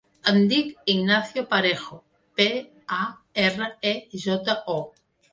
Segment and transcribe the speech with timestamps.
[0.29, 1.97] Em dic Ignacio Parejo:
[2.41, 2.47] pe,
[2.95, 2.99] a,
[3.43, 3.93] erra, e,
[4.25, 4.79] jota, o.